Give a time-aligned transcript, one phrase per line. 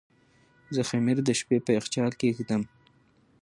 [0.75, 2.61] زه خمیر د شپې په یخچال کې ږدم.